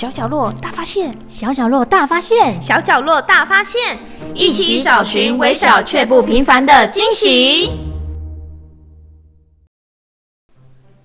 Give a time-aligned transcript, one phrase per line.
[0.00, 3.98] 小角落大发现，小角落大发现，小角落大发现，
[4.34, 7.70] 一起找寻微小却不平凡的惊喜。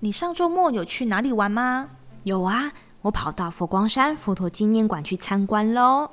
[0.00, 1.90] 你上周末有去哪里玩吗？
[2.22, 2.72] 有啊，
[3.02, 6.10] 我跑到佛光山佛陀纪念馆去参观喽。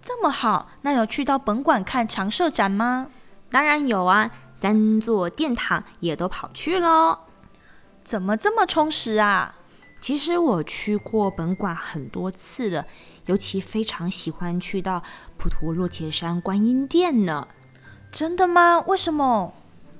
[0.00, 3.08] 这么好，那有去到本馆看常设展吗？
[3.50, 7.18] 当然有啊，三座殿堂也都跑去喽。
[8.04, 9.56] 怎么这么充实啊？
[10.04, 12.84] 其实我去过本馆很多次了，
[13.24, 15.02] 尤其非常喜欢去到
[15.38, 17.48] 普陀洛伽山观音殿呢。
[18.12, 18.80] 真的吗？
[18.80, 19.54] 为什么？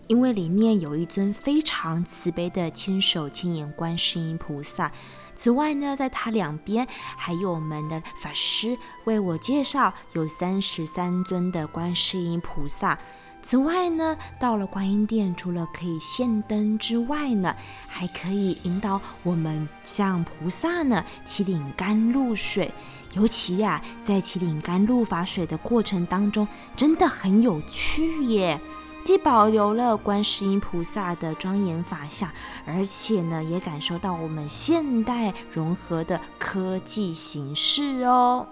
[0.07, 4.93] 因为里面有一尊非常慈悲的千手千眼观世音菩萨。
[5.35, 6.87] 此外呢，在它两边
[7.17, 12.99] 还有我们的法师为我介绍，有三十三尊的观世音菩萨。
[13.45, 17.55] 此外呢，到了观音殿，除了可以献灯之外呢，
[17.87, 22.73] 还可以引导我们向菩萨呢祈领甘露水。
[23.13, 28.59] 尤其呀，在祈领甘露法水的过程当中，真的很有趣耶！
[29.05, 32.31] 既保留了观世音菩萨的庄严法相，
[32.65, 38.49] 而且呢，也感受到我们现代融合的科技形式哦。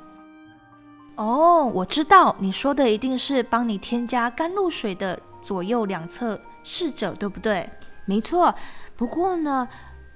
[1.17, 7.69] 哦，我知道你说的一定是帮你添加甘露水的左右两侧侍者，对不对？
[8.07, 8.55] 没错，
[8.97, 9.69] 不过呢，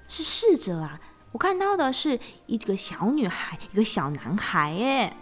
[0.09, 0.99] 是侍者啊，
[1.33, 5.17] 我看到的是一个小女孩，一个小男孩，哎，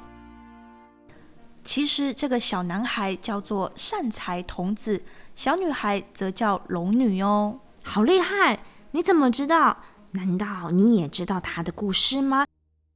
[1.65, 5.03] 其实这个小男孩叫做善财童子，
[5.35, 7.59] 小女孩则叫龙女哦。
[7.83, 8.61] 好厉害！
[8.93, 9.77] 你怎么知道？
[10.13, 12.47] 难道你也知道他的故事吗？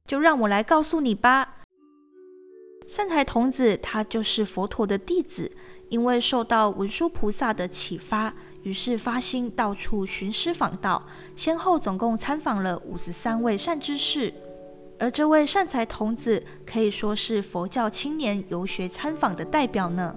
[0.07, 1.55] 就让我来告诉你吧。
[2.89, 5.51] 善财童子，他就是佛陀的弟子，
[5.89, 14.33] 因为受到文殊菩萨的启发，于是发心到处寻师访道，先后总共参访了五十三位善知识。
[14.97, 20.15] 而这位善财童子可以说是佛教青年游学参访的代表呢。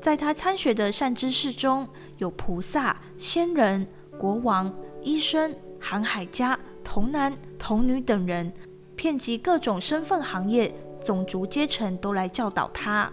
[0.00, 3.84] 在他参学的善知识中，有菩萨、仙人、
[4.16, 4.72] 国王、
[5.02, 8.52] 医生、航海家、童男、童女等人，
[8.94, 10.72] 遍及各种身份行业。
[11.04, 13.12] 种族阶层都来教导他，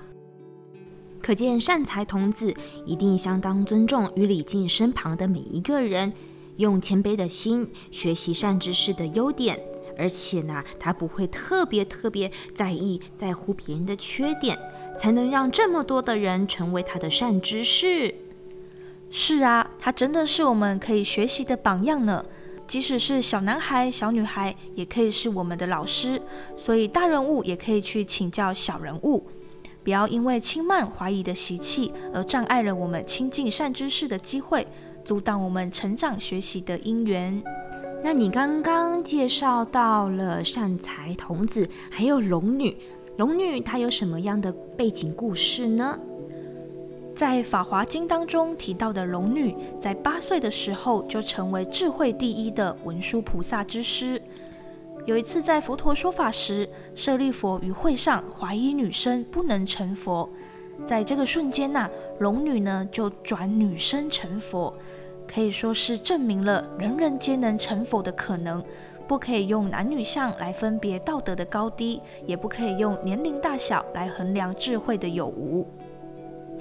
[1.22, 6.14] 可见善财童子一定相当尊重与礼敬身旁的每一个人，
[6.58, 9.60] 用谦卑的心学习善知识的优点，
[9.98, 14.58] 而且呢，他不会特别特别在意在乎别人的缺点，
[14.98, 18.16] 才能让这么多的人成为他的善知识。
[19.10, 22.26] 是啊，他真的是我们可以学习的榜样呢。
[22.72, 26.22] 即使是小男孩、小女孩，也可以是我们的老师。
[26.56, 29.28] 所以大人物也可以去请教小人物，
[29.84, 34.66] 不要因为轻慢、怀疑的习气而障碍了我们亲近善知识的机会，
[35.04, 37.44] 阻挡我们成长学习的因缘。
[38.02, 42.78] 那你刚刚介绍到了善财童子，还有龙女，
[43.18, 46.00] 龙女她有什么样的背景故事呢？
[47.22, 54.20] 在《法华经》当中提到的龙女，在八岁的时候就成为智慧第一的文殊菩萨之师。
[55.06, 60.28] 有一次在佛陀说法时，舍利佛于会上怀疑女生不能成佛，
[60.84, 61.88] 在这个瞬间呐，
[62.18, 64.74] 龙女呢就转女生成佛，
[65.28, 68.64] 可以说是证明了人人皆能成佛的可能。
[69.08, 75.68] 不可以用男女相来分别道德的高低，也不可以用年龄大小来衡量智慧的有无。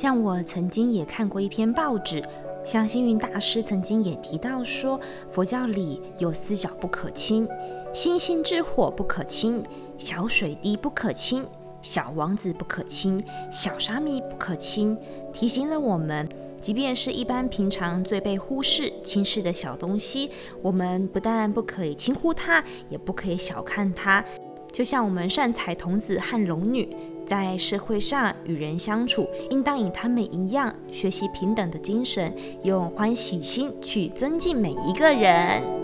[0.00, 2.26] 像我曾经也看过一篇报纸，
[2.64, 7.46] 像星云大师曾经也提到说，佛教里有四角不可轻，
[7.92, 9.62] 星星之火不可轻，
[9.98, 11.44] 小水滴不可轻，
[11.82, 13.22] 小王子不可轻，
[13.52, 14.96] 小沙弥不可轻，
[15.34, 16.26] 提醒了我们，
[16.62, 20.30] 即便是一般平常最被忽视、轻视的小东西，
[20.62, 24.24] 我们不但不可以轻忽它，也不可以小看它。
[24.72, 26.88] 就像我们善财童子和龙女。
[27.30, 35.79] 在社会上与人相处，应当与他们一样学习平等的精神，用欢喜心去尊敬每一个人。